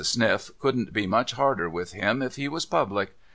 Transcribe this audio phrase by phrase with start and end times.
[0.03, 3.13] Sniff couldn't be much harder with him if he was public.